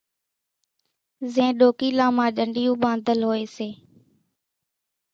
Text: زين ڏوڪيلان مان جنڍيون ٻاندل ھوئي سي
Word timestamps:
زين 1.33 1.51
ڏوڪيلان 1.59 2.11
مان 2.17 2.29
جنڍيون 2.37 2.75
ٻاندل 2.81 3.19
ھوئي 3.27 3.43
سي 3.55 3.67